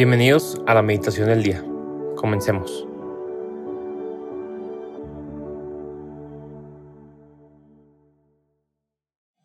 Bienvenidos 0.00 0.58
a 0.66 0.72
la 0.72 0.80
meditación 0.80 1.28
del 1.28 1.42
día. 1.42 1.62
Comencemos. 2.16 2.86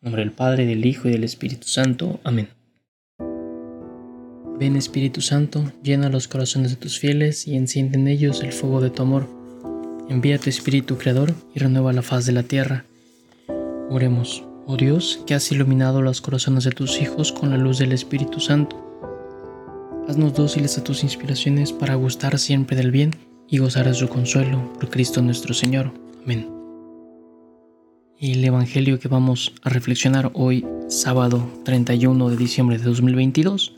nombre 0.00 0.22
del 0.22 0.32
Padre, 0.32 0.64
del 0.64 0.86
Hijo 0.86 1.08
y 1.08 1.10
del 1.12 1.24
Espíritu 1.24 1.66
Santo. 1.66 2.20
Amén. 2.24 2.48
Ven 4.58 4.76
Espíritu 4.76 5.20
Santo, 5.20 5.62
llena 5.82 6.08
los 6.08 6.26
corazones 6.26 6.70
de 6.70 6.76
tus 6.76 6.98
fieles 6.98 7.46
y 7.46 7.54
enciende 7.54 7.98
en 7.98 8.08
ellos 8.08 8.42
el 8.42 8.54
fuego 8.54 8.80
de 8.80 8.88
tu 8.88 9.02
amor. 9.02 9.28
Envía 10.08 10.38
tu 10.38 10.48
Espíritu 10.48 10.96
Creador 10.96 11.34
y 11.54 11.58
renueva 11.58 11.92
la 11.92 12.00
faz 12.00 12.24
de 12.24 12.32
la 12.32 12.44
tierra. 12.44 12.86
Oremos, 13.90 14.42
oh 14.64 14.78
Dios, 14.78 15.22
que 15.26 15.34
has 15.34 15.52
iluminado 15.52 16.00
los 16.00 16.22
corazones 16.22 16.64
de 16.64 16.70
tus 16.70 16.98
hijos 17.02 17.30
con 17.30 17.50
la 17.50 17.58
luz 17.58 17.76
del 17.76 17.92
Espíritu 17.92 18.40
Santo 18.40 18.85
Haznos 20.08 20.34
dóciles 20.34 20.78
a 20.78 20.84
tus 20.84 21.02
inspiraciones 21.02 21.72
para 21.72 21.96
gustar 21.96 22.38
siempre 22.38 22.76
del 22.76 22.92
bien 22.92 23.10
y 23.48 23.58
gozar 23.58 23.86
de 23.86 23.94
su 23.94 24.08
consuelo 24.08 24.72
por 24.74 24.88
Cristo 24.88 25.20
nuestro 25.20 25.52
Señor. 25.52 25.92
Amén. 26.22 26.48
El 28.20 28.44
Evangelio 28.44 29.00
que 29.00 29.08
vamos 29.08 29.52
a 29.62 29.68
reflexionar 29.68 30.30
hoy, 30.34 30.64
sábado 30.88 31.44
31 31.64 32.30
de 32.30 32.36
diciembre 32.36 32.78
de 32.78 32.84
2022, 32.84 33.74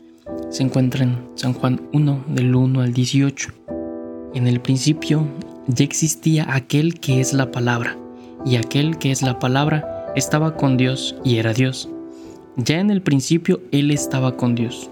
se 0.51 0.61
encuentra 0.61 1.03
en 1.03 1.17
San 1.33 1.53
Juan 1.53 1.81
1 1.93 2.25
del 2.27 2.53
1 2.53 2.79
al 2.79 2.93
18. 2.93 3.49
En 4.35 4.47
el 4.47 4.61
principio 4.61 5.27
ya 5.65 5.83
existía 5.83 6.45
aquel 6.53 6.99
que 6.99 7.21
es 7.21 7.33
la 7.33 7.49
palabra, 7.49 7.97
y 8.45 8.57
aquel 8.57 8.99
que 8.99 9.09
es 9.09 9.23
la 9.23 9.39
palabra 9.39 10.13
estaba 10.15 10.55
con 10.55 10.77
Dios 10.77 11.15
y 11.23 11.37
era 11.37 11.53
Dios. 11.53 11.89
Ya 12.55 12.79
en 12.79 12.91
el 12.91 13.01
principio 13.01 13.61
Él 13.71 13.89
estaba 13.89 14.37
con 14.37 14.53
Dios. 14.53 14.91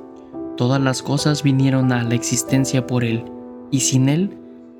Todas 0.58 0.82
las 0.82 1.04
cosas 1.04 1.44
vinieron 1.44 1.92
a 1.92 2.04
la 2.04 2.16
existencia 2.16 2.88
por 2.88 3.04
Él, 3.04 3.24
y 3.70 3.82
sin 3.82 4.10
Él 4.10 4.32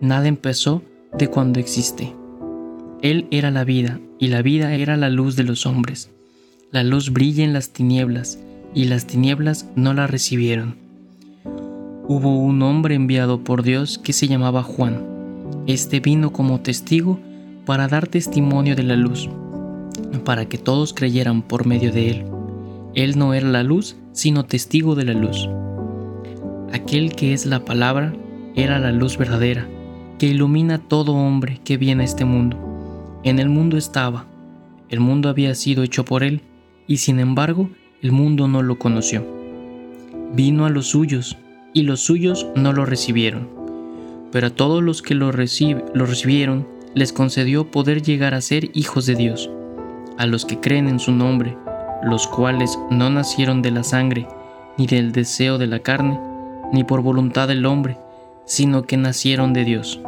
nada 0.02 0.28
empezó 0.28 0.82
de 1.16 1.28
cuando 1.28 1.60
existe. 1.60 2.16
Él 3.04 3.28
era 3.30 3.52
la 3.52 3.64
vida, 3.64 4.00
y 4.18 4.30
la 4.30 4.42
vida 4.42 4.74
era 4.74 4.98
la 4.98 5.12
luz 5.12 5.36
de 5.36 5.44
los 5.44 5.68
hombres. 5.68 6.10
La 6.72 6.84
luz 6.84 7.14
brilla 7.14 7.44
en 7.44 7.54
las 7.54 7.70
tinieblas, 7.70 8.40
y 8.74 8.86
las 8.86 9.06
tinieblas 9.06 9.70
no 9.76 9.94
la 9.94 10.08
recibieron. 10.08 10.78
Hubo 12.08 12.40
un 12.40 12.64
hombre 12.64 12.96
enviado 12.96 13.44
por 13.44 13.62
Dios 13.62 14.00
que 14.00 14.14
se 14.14 14.28
llamaba 14.28 14.64
Juan. 14.64 15.06
Este 15.68 16.00
vino 16.00 16.34
como 16.34 16.60
testigo 16.62 17.20
para 17.68 17.88
dar 17.88 18.08
testimonio 18.08 18.76
de 18.76 18.84
la 18.84 18.96
luz, 18.96 19.30
para 20.26 20.50
que 20.50 20.58
todos 20.58 20.94
creyeran 20.94 21.44
por 21.44 21.68
medio 21.68 21.92
de 21.92 22.10
él. 22.10 22.26
Él 22.96 23.20
no 23.20 23.36
era 23.36 23.48
la 23.48 23.62
luz, 23.62 23.96
sino 24.12 24.46
testigo 24.46 24.96
de 24.96 25.06
la 25.06 25.14
luz. 25.14 25.48
Aquel 26.78 27.16
que 27.16 27.34
es 27.34 27.48
la 27.48 27.66
palabra 27.66 28.14
era 28.56 28.78
la 28.78 28.92
luz 28.92 29.18
verdadera, 29.18 29.68
que 30.20 30.28
ilumina 30.28 30.78
todo 30.78 31.16
hombre 31.16 31.60
que 31.64 31.76
viene 31.76 32.04
a 32.04 32.06
este 32.06 32.24
mundo. 32.24 33.20
En 33.24 33.40
el 33.40 33.50
mundo 33.50 33.78
estaba, 33.78 34.28
el 34.88 35.00
mundo 35.00 35.28
había 35.28 35.56
sido 35.56 35.82
hecho 35.82 36.06
por 36.06 36.24
él, 36.24 36.42
y 36.86 36.98
sin 36.98 37.20
embargo 37.20 37.72
el 38.04 38.12
mundo 38.12 38.48
no 38.48 38.62
lo 38.62 38.78
conoció. 38.78 39.26
Vino 40.36 40.68
a 40.68 40.70
los 40.70 40.86
suyos, 40.86 41.38
y 41.74 41.82
los 41.82 42.02
suyos 42.02 42.46
no 42.56 42.74
lo 42.74 42.86
recibieron. 42.86 43.50
Pero 44.32 44.48
a 44.48 44.52
todos 44.52 44.84
los 44.84 45.02
que 45.02 45.16
lo, 45.16 45.32
lo 45.32 46.06
recibieron, 46.06 46.68
les 46.94 47.12
concedió 47.12 47.72
poder 47.72 48.04
llegar 48.04 48.36
a 48.36 48.42
ser 48.42 48.70
hijos 48.76 49.08
de 49.08 49.16
Dios, 49.16 49.50
a 50.20 50.28
los 50.28 50.46
que 50.46 50.60
creen 50.60 50.88
en 50.88 51.00
su 51.00 51.12
nombre, 51.12 51.58
los 52.04 52.28
cuales 52.28 52.78
no 52.92 53.10
nacieron 53.10 53.64
de 53.64 53.72
la 53.72 53.84
sangre, 53.84 54.28
ni 54.78 54.86
del 54.86 55.12
deseo 55.12 55.58
de 55.58 55.66
la 55.66 55.80
carne, 55.80 56.20
ni 56.72 56.84
por 56.84 57.02
voluntad 57.02 57.48
del 57.48 57.66
hombre, 57.66 57.98
sino 58.46 58.84
que 58.84 58.98
nacieron 58.98 59.54
de 59.54 59.66
Dios. 59.66 60.00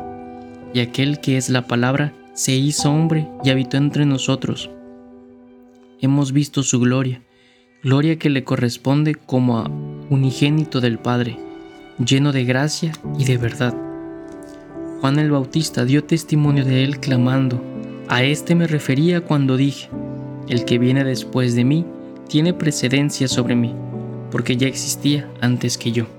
Y 0.73 0.79
aquel 0.79 1.19
que 1.19 1.38
es 1.38 1.50
la 1.50 1.67
palabra 1.67 2.13
se 2.34 2.56
hizo 2.56 2.91
hombre 2.91 3.28
y 3.44 3.50
habitó 3.50 3.78
entre 3.78 4.06
nosotros. 4.06 4.69
Hemos 6.00 6.31
visto 6.31 6.63
su 6.63 6.79
gloria, 6.79 7.22
gloria 7.84 8.17
que 8.17 8.29
le 8.29 8.44
corresponde 8.44 9.16
como 9.16 9.57
a 9.57 9.69
unigénito 10.09 10.79
del 10.79 11.00
Padre, 11.00 11.38
lleno 12.03 12.31
de 12.31 12.45
gracia 12.45 12.94
y 13.17 13.25
de 13.25 13.38
verdad. 13.38 13.75
Juan 15.01 15.19
el 15.19 15.31
Bautista 15.31 15.85
dio 15.85 16.03
testimonio 16.03 16.66
de 16.66 16.84
él 16.84 17.00
clamando, 17.00 17.61
a 18.07 18.23
este 18.23 18.55
me 18.55 18.67
refería 18.67 19.22
cuando 19.22 19.55
dije, 19.55 19.89
el 20.47 20.66
que 20.66 20.79
viene 20.79 21.03
después 21.03 21.55
de 21.55 21.63
mí 21.63 21.85
tiene 22.28 22.53
precedencia 22.53 23.28
sobre 23.28 23.55
mí, 23.55 23.75
porque 24.31 24.57
ya 24.57 24.67
existía 24.67 25.29
antes 25.41 25.78
que 25.78 25.91
yo. 25.91 26.19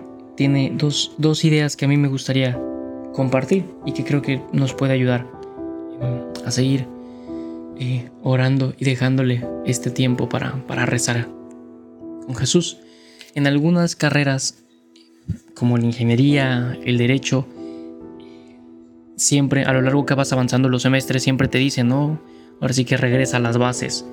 tiene 0.41 0.73
dos, 0.73 1.45
ideas 1.45 1.75
que 1.75 1.85
a 1.85 1.87
mí 1.87 1.97
me 1.97 2.07
gustaría 2.07 2.59
compartir 3.13 3.63
y 3.85 3.91
que 3.91 4.03
creo 4.03 4.23
que 4.23 4.41
nos 4.51 4.73
puede 4.73 4.91
ayudar 4.91 5.23
mm, 5.23 6.47
a 6.47 6.49
seguir 6.49 6.87
eh, 7.77 8.09
orando 8.23 8.73
y 8.79 8.85
dejándole 8.85 9.45
este 9.67 9.91
tiempo 9.91 10.29
para, 10.29 10.55
para 10.65 10.87
rezar 10.87 11.27
con 12.25 12.35
Jesús. 12.35 12.79
En 13.35 13.45
algunas 13.45 13.95
carreras, 13.95 14.63
como 15.53 15.77
la 15.77 15.85
ingeniería, 15.85 16.75
el 16.83 16.97
derecho, 16.97 17.47
siempre 19.17 19.65
a 19.65 19.73
lo 19.73 19.83
largo 19.83 20.07
que 20.07 20.15
vas 20.15 20.33
avanzando 20.33 20.69
los 20.69 20.81
semestres, 20.81 21.21
siempre 21.21 21.49
te 21.49 21.59
dicen, 21.59 21.87
no, 21.87 22.19
ahora 22.59 22.73
sí 22.73 22.83
que 22.83 22.97
regresa 22.97 23.37
a 23.37 23.41
las 23.41 23.59
bases. 23.59 24.07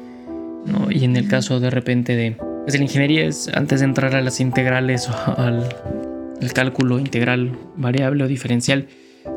¿no? 0.66 0.91
Y 0.91 1.05
en 1.05 1.16
el 1.16 1.27
caso 1.27 1.59
de 1.59 1.71
repente 1.71 2.16
de, 2.16 2.37
pues 2.65 2.77
la 2.77 2.83
ingeniería 2.83 3.25
es 3.25 3.49
antes 3.55 3.81
de 3.81 3.87
entrar 3.87 4.15
a 4.15 4.21
las 4.21 4.41
integrales 4.41 5.09
o 5.09 5.41
al, 5.41 5.66
el 6.41 6.53
cálculo 6.53 6.99
integral, 6.99 7.59
variable 7.76 8.25
o 8.25 8.28
diferencial, 8.28 8.88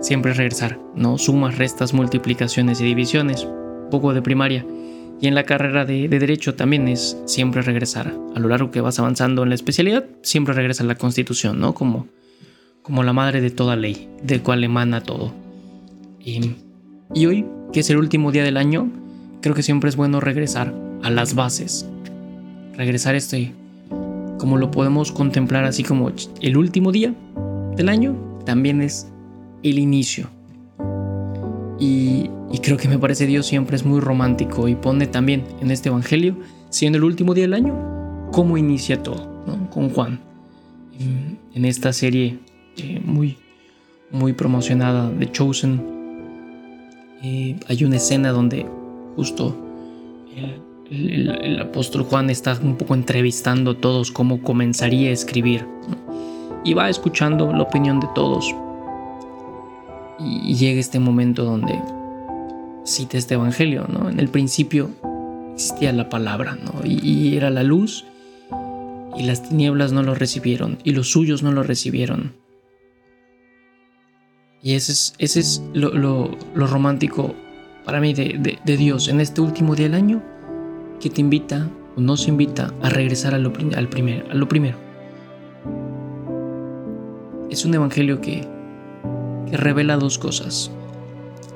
siempre 0.01 0.31
es 0.31 0.37
regresar, 0.37 0.79
¿no? 0.95 1.17
Sumas, 1.17 1.57
restas, 1.57 1.93
multiplicaciones 1.93 2.81
y 2.81 2.85
divisiones, 2.85 3.47
poco 3.89 4.13
de 4.13 4.21
primaria. 4.21 4.65
Y 5.19 5.27
en 5.27 5.35
la 5.35 5.43
carrera 5.43 5.85
de, 5.85 6.07
Derecho 6.07 6.55
también 6.55 6.87
es 6.87 7.17
siempre 7.25 7.61
regresar. 7.61 8.13
A 8.35 8.39
lo 8.39 8.47
largo 8.47 8.71
que 8.71 8.81
vas 8.81 8.97
avanzando 8.97 9.43
en 9.43 9.49
la 9.49 9.55
especialidad, 9.55 10.05
siempre 10.23 10.53
regresa 10.53 10.83
a 10.83 10.87
la 10.87 10.95
Constitución, 10.95 11.59
¿no? 11.59 11.73
Como, 11.75 12.07
como 12.81 13.03
la 13.03 13.13
madre 13.13 13.39
de 13.39 13.51
toda 13.51 13.75
ley, 13.75 14.09
del 14.23 14.41
cual 14.41 14.63
emana 14.63 15.01
todo. 15.01 15.31
Y, 16.19 16.55
hoy, 17.25 17.45
que 17.71 17.81
es 17.81 17.89
el 17.89 17.97
último 17.97 18.31
día 18.31 18.43
del 18.43 18.57
año, 18.57 18.89
creo 19.41 19.53
que 19.53 19.63
siempre 19.63 19.89
es 19.89 19.95
bueno 19.95 20.19
regresar 20.19 20.73
a 21.03 21.11
las 21.11 21.35
bases. 21.35 21.87
Regresar 22.75 23.13
este, 23.13 23.53
como 24.41 24.57
lo 24.57 24.71
podemos 24.71 25.11
contemplar 25.11 25.65
así 25.65 25.83
como 25.83 26.11
el 26.41 26.57
último 26.57 26.91
día 26.91 27.13
del 27.75 27.89
año, 27.89 28.15
también 28.43 28.81
es 28.81 29.07
el 29.61 29.77
inicio. 29.77 30.31
Y, 31.79 32.27
creo 32.63 32.75
que 32.75 32.87
me 32.87 32.97
parece 32.97 33.27
Dios 33.27 33.45
siempre 33.45 33.75
es 33.75 33.85
muy 33.85 33.99
romántico 33.99 34.67
y 34.67 34.73
pone 34.73 35.05
también 35.05 35.43
en 35.61 35.69
este 35.69 35.89
Evangelio, 35.89 36.39
siendo 36.71 36.97
el 36.97 37.03
último 37.03 37.35
día 37.35 37.43
del 37.43 37.53
año, 37.53 38.29
cómo 38.31 38.57
inicia 38.57 39.03
todo, 39.03 39.45
con 39.69 39.91
Juan. 39.91 40.19
En, 41.53 41.63
esta 41.63 41.93
serie 41.93 42.39
eh, 42.77 42.99
muy, 43.05 43.37
muy 44.09 44.33
promocionada 44.33 45.11
de 45.11 45.31
Chosen, 45.31 45.81
eh, 47.21 47.59
hay 47.67 47.83
una 47.83 47.97
escena 47.97 48.31
donde 48.31 48.65
justo... 49.15 49.55
Eh, 50.35 50.70
el, 50.91 51.59
apóstol 51.61 52.03
Juan 52.03 52.29
está 52.29 52.59
un 52.61 52.75
poco 52.75 52.95
entrevistando 52.95 53.71
a 53.71 53.77
todos 53.77 54.11
cómo 54.11 54.41
comenzaría 54.41 55.09
a 55.09 55.13
escribir. 55.13 55.65
Y 56.63 56.73
va 56.73 56.89
escuchando 56.89 57.51
la 57.53 57.63
opinión 57.63 57.99
de 57.99 58.07
todos. 58.13 58.45
Y, 60.19 60.53
llega 60.55 60.79
este 60.79 60.99
momento 60.99 61.43
donde 61.43 61.79
cita 62.83 63.17
este 63.17 63.35
evangelio, 63.35 63.87
¿no? 63.87 64.09
En 64.09 64.19
el 64.19 64.27
principio 64.27 64.91
existía 65.53 65.93
la 65.93 66.09
palabra, 66.09 66.55
¿no? 66.55 66.85
Y, 66.85 67.35
era 67.35 67.49
la 67.49 67.63
luz. 67.63 68.05
Y 69.17 69.23
las 69.23 69.47
tinieblas 69.47 69.93
no 69.93 70.03
lo 70.03 70.13
recibieron. 70.13 70.77
Y 70.83 70.91
los 70.91 71.09
suyos 71.09 71.41
no 71.41 71.51
lo 71.51 71.63
recibieron. 71.63 72.33
Y 74.61 74.73
ese 74.73 74.91
es, 74.91 75.13
ese 75.17 75.39
es 75.39 75.63
lo, 75.73 76.37
romántico 76.53 77.33
para 77.85 77.99
mí 77.99 78.13
de, 78.13 78.59
de 78.63 78.77
Dios 78.77 79.07
en 79.07 79.19
este 79.19 79.41
último 79.41 79.75
día 79.75 79.87
del 79.87 79.95
año 79.95 80.21
que 81.01 81.09
te 81.09 81.19
invita 81.19 81.69
o 81.97 82.01
nos 82.01 82.27
invita 82.27 82.73
a 82.81 82.89
regresar 82.89 83.33
a 83.33 83.39
lo, 83.39 83.51
al 83.75 83.89
lo 84.33 84.47
primero. 84.47 84.91
es 87.51 87.65
un 87.65 87.73
evangelio 87.73 88.21
que, 88.21 88.47
que 89.49 89.57
revela 89.57 89.97
dos 89.97 90.17
cosas. 90.17 90.71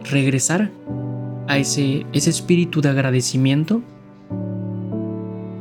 Regresar 0.03 0.69
a 1.47 1.57
ese, 1.57 2.05
ese 2.11 2.29
espíritu 2.29 2.81
de 2.81 2.89
agradecimiento, 2.89 3.81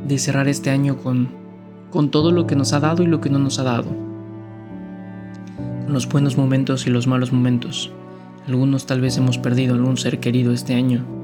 de 0.05 0.17
cerrar 0.19 0.49
este 0.49 0.71
año 0.71 0.97
con, 0.97 1.29
con 1.89 2.11
todo 2.11 2.31
lo 2.31 2.45
que 2.45 2.57
nos 2.57 2.73
ha 2.73 2.81
dado 2.81 3.01
y 3.01 3.07
lo 3.07 3.21
que 3.21 3.29
no 3.29 3.39
nos 3.39 3.59
ha 3.59 3.63
dado, 3.63 3.89
con 5.85 5.93
los 5.93 6.09
buenos 6.09 6.37
momentos 6.37 6.85
y 6.85 6.89
los 6.89 7.07
malos 7.07 7.31
momentos. 7.31 7.91
Algunos 8.45 8.85
tal 8.85 8.99
vez 8.99 9.17
hemos 9.17 9.37
perdido 9.37 9.73
algún 9.73 9.95
ser 9.95 10.19
querido 10.19 10.51
este 10.51 10.75
año 10.75 11.14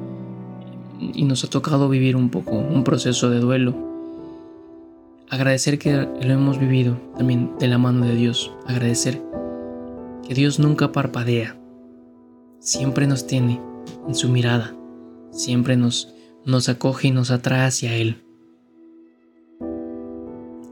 y 1.13 1.23
nos 1.23 1.43
ha 1.43 1.49
tocado 1.49 1.89
vivir 1.89 2.15
un 2.15 2.29
poco 2.29 2.51
un 2.51 2.83
proceso 2.83 3.29
de 3.29 3.39
duelo. 3.39 3.75
Agradecer 5.29 5.79
que 5.79 5.93
lo 5.93 6.33
hemos 6.33 6.59
vivido 6.59 6.97
también 7.17 7.51
de 7.59 7.67
la 7.67 7.77
mano 7.77 8.05
de 8.05 8.15
Dios. 8.15 8.51
Agradecer 8.67 9.21
que 10.27 10.33
Dios 10.33 10.59
nunca 10.59 10.91
parpadea. 10.91 11.57
Siempre 12.59 13.07
nos 13.07 13.27
tiene 13.27 13.61
en 14.07 14.15
su 14.15 14.29
mirada. 14.29 14.75
Siempre 15.31 15.77
nos, 15.77 16.13
nos 16.45 16.69
acoge 16.69 17.07
y 17.07 17.11
nos 17.11 17.31
atrae 17.31 17.65
hacia 17.65 17.95
Él. 17.95 18.21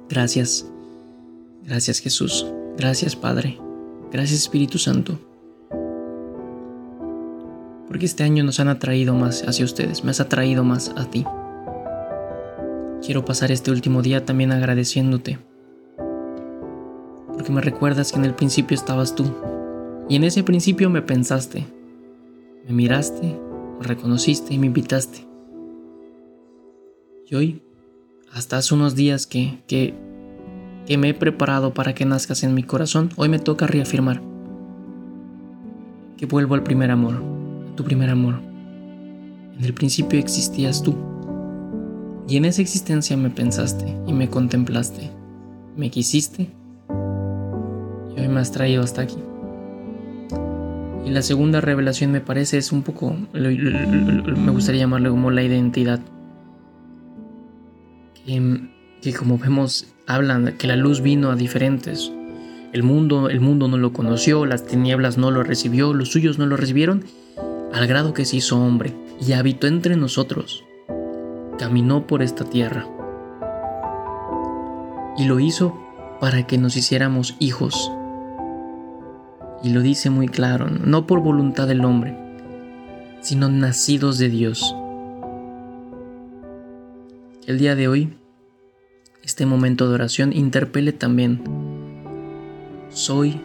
Gracias. 0.09 0.65
Gracias 1.65 1.99
Jesús. 1.99 2.45
Gracias 2.77 3.15
Padre. 3.15 3.59
Gracias 4.11 4.41
Espíritu 4.41 4.77
Santo. 4.77 5.28
Porque 7.89 8.05
este 8.05 8.23
año 8.23 8.45
nos 8.45 8.61
han 8.61 8.69
atraído 8.69 9.13
más 9.13 9.43
hacia 9.45 9.65
ustedes. 9.65 10.05
Me 10.05 10.11
has 10.11 10.21
atraído 10.21 10.63
más 10.63 10.93
a 10.95 11.09
ti. 11.09 11.25
Quiero 13.03 13.25
pasar 13.25 13.51
este 13.51 13.71
último 13.71 14.01
día 14.01 14.23
también 14.23 14.53
agradeciéndote. 14.53 15.39
Porque 17.33 17.51
me 17.51 17.59
recuerdas 17.59 18.13
que 18.13 18.19
en 18.19 18.25
el 18.25 18.35
principio 18.35 18.75
estabas 18.75 19.15
tú. 19.15 19.25
Y 20.07 20.15
en 20.15 20.23
ese 20.23 20.43
principio 20.43 20.89
me 20.89 21.01
pensaste 21.01 21.65
me 22.69 22.75
miraste, 22.75 23.39
me 23.79 23.87
reconociste 23.87 24.53
y 24.53 24.59
me 24.59 24.67
invitaste. 24.67 25.27
Y 27.27 27.35
hoy, 27.35 27.63
hasta 28.31 28.57
hace 28.57 28.75
unos 28.75 28.95
días 28.95 29.25
que, 29.25 29.63
que, 29.67 29.95
me 30.97 31.09
he 31.09 31.13
preparado 31.15 31.73
para 31.73 31.95
que 31.95 32.05
nazcas 32.05 32.43
en 32.43 32.53
mi 32.53 32.61
corazón, 32.61 33.09
hoy 33.15 33.27
me 33.27 33.39
toca 33.39 33.65
reafirmar 33.67 34.21
que 36.17 36.25
vuelvo 36.25 36.53
al 36.53 36.63
primer 36.63 36.91
amor, 36.91 37.23
tu 37.79 37.85
primer 37.85 38.09
amor. 38.09 38.41
En 39.57 39.63
el 39.63 39.73
principio 39.73 40.19
existías 40.19 40.83
tú. 40.83 40.97
Y 42.27 42.35
en 42.35 42.43
esa 42.43 42.61
existencia 42.61 43.15
me 43.15 43.29
pensaste 43.29 43.95
y 44.05 44.11
me 44.11 44.29
contemplaste, 44.29 45.09
me 45.77 45.89
quisiste 45.89 46.49
y 46.89 48.19
hoy 48.19 48.27
me 48.27 48.41
has 48.41 48.51
traído 48.51 48.83
hasta 48.83 49.03
aquí. 49.03 49.15
Y 51.05 51.11
la 51.11 51.21
segunda 51.21 51.61
revelación 51.61 52.11
me 52.11 52.19
parece 52.19 52.57
es 52.57 52.73
un 52.73 52.83
poco, 52.83 53.15
me 53.31 54.51
gustaría 54.51 54.81
llamarlo 54.81 55.11
como 55.11 55.31
la 55.31 55.41
identidad. 55.41 56.01
Que, 58.25 59.13
como 59.17 59.37
vemos 59.37 59.87
hablan 60.05 60.57
que 60.57 60.67
la 60.67 60.75
luz 60.75 60.99
vino 60.99 61.31
a 61.31 61.37
diferentes. 61.37 62.11
El 62.73 62.83
mundo, 62.83 63.29
el 63.29 63.39
mundo 63.39 63.69
no 63.69 63.77
lo 63.77 63.93
conoció, 63.93 64.45
las 64.45 64.65
tinieblas 64.65 65.17
no 65.17 65.31
lo 65.31 65.43
recibió, 65.43 65.93
los 65.93 66.09
suyos 66.09 66.37
no 66.37 66.45
lo 66.45 66.57
recibieron, 66.57 67.05
al 67.73 67.87
grado 67.87 68.13
que 68.13 68.25
se 68.25 68.37
hizo 68.37 68.59
hombre 68.59 68.93
y 69.19 69.33
habitó 69.33 69.67
entre 69.67 69.95
nosotros. 69.95 70.65
Caminó 71.57 72.07
por 72.07 72.21
esta 72.21 72.45
tierra. 72.45 72.87
Y 75.17 75.25
lo 75.25 75.39
hizo 75.39 75.77
para 76.19 76.47
que 76.47 76.57
nos 76.57 76.77
hiciéramos 76.77 77.35
hijos 77.39 77.91
y 79.63 79.69
lo 79.71 79.81
dice 79.81 80.09
muy 80.09 80.27
claro, 80.27 80.67
no 80.69 81.05
por 81.05 81.21
voluntad 81.21 81.67
del 81.67 81.83
hombre, 81.83 82.17
sino 83.21 83.49
nacidos 83.49 84.17
de 84.17 84.29
Dios. 84.29 84.75
el 87.45 87.57
día 87.57 87.75
de 87.75 87.87
hoy, 87.87 88.13
este 89.23 89.47
momento 89.47 89.87
de 89.87 89.95
oración, 89.95 90.33
interpele 90.33 90.93
también, 90.93 91.41
soy 92.89 93.41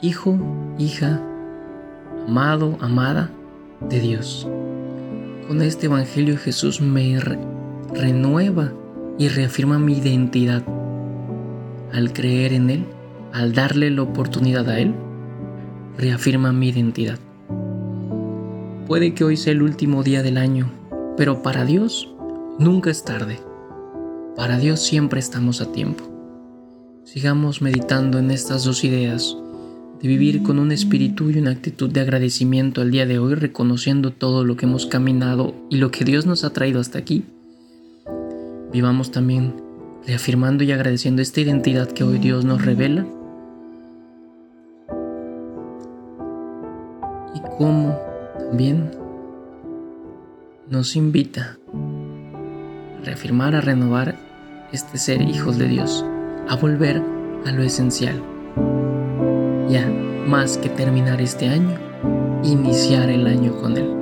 hijo, 0.00 0.38
hija, 0.78 1.20
amado, 2.26 2.76
amada 2.80 3.30
de 3.88 4.00
Dios. 4.00 4.46
Con 5.48 5.62
este 5.62 5.86
Evangelio 5.86 6.36
Jesús 6.36 6.80
me 6.80 7.18
renueva 7.94 8.72
y 9.18 9.28
reafirma 9.28 9.78
mi 9.78 9.98
identidad. 9.98 10.62
Al 11.92 12.12
creer 12.12 12.52
en 12.52 12.70
Él, 12.70 12.84
al 13.32 13.52
darle 13.52 13.90
la 13.90 14.02
oportunidad 14.02 14.68
a 14.68 14.78
Él, 14.78 14.94
reafirma 15.98 16.52
mi 16.52 16.68
identidad. 16.68 17.18
Puede 18.86 19.14
que 19.14 19.24
hoy 19.24 19.36
sea 19.36 19.52
el 19.52 19.62
último 19.62 20.02
día 20.02 20.22
del 20.22 20.38
año, 20.38 20.70
pero 21.16 21.42
para 21.42 21.64
Dios 21.64 22.14
nunca 22.58 22.90
es 22.90 23.04
tarde. 23.04 23.40
Para 24.36 24.58
Dios 24.58 24.80
siempre 24.80 25.20
estamos 25.20 25.60
a 25.60 25.70
tiempo. 25.72 26.04
Sigamos 27.04 27.60
meditando 27.60 28.18
en 28.18 28.30
estas 28.30 28.64
dos 28.64 28.84
ideas, 28.84 29.36
de 30.02 30.08
vivir 30.08 30.42
con 30.42 30.58
un 30.58 30.72
espíritu 30.72 31.30
y 31.30 31.38
una 31.38 31.52
actitud 31.52 31.88
de 31.88 32.00
agradecimiento 32.00 32.80
al 32.80 32.90
día 32.90 33.06
de 33.06 33.18
hoy, 33.18 33.34
reconociendo 33.34 34.10
todo 34.10 34.44
lo 34.44 34.56
que 34.56 34.66
hemos 34.66 34.86
caminado 34.86 35.54
y 35.70 35.76
lo 35.76 35.90
que 35.90 36.04
Dios 36.04 36.26
nos 36.26 36.44
ha 36.44 36.52
traído 36.52 36.80
hasta 36.80 36.98
aquí. 36.98 37.24
Vivamos 38.72 39.12
también 39.12 39.54
reafirmando 40.06 40.64
y 40.64 40.72
agradeciendo 40.72 41.22
esta 41.22 41.40
identidad 41.40 41.88
que 41.88 42.04
hoy 42.04 42.18
Dios 42.18 42.44
nos 42.44 42.64
revela 42.64 43.06
como 47.58 47.96
también 48.38 48.90
nos 50.68 50.96
invita 50.96 51.58
a 51.72 53.04
reafirmar, 53.04 53.54
a 53.54 53.60
renovar 53.60 54.16
este 54.72 54.98
ser 54.98 55.22
hijos 55.22 55.58
de 55.58 55.68
Dios, 55.68 56.04
a 56.48 56.56
volver 56.56 57.02
a 57.46 57.52
lo 57.52 57.62
esencial. 57.62 58.31
Ya, 59.72 59.88
más 60.26 60.58
que 60.58 60.68
terminar 60.68 61.22
este 61.22 61.48
año, 61.48 61.78
iniciar 62.44 63.08
el 63.08 63.26
año 63.26 63.56
con 63.58 63.78
Él. 63.78 64.01